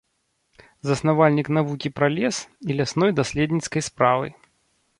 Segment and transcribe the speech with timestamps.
[0.89, 2.37] Заснавальнік навукі пра лес
[2.71, 4.27] і лясной даследніцкай справы.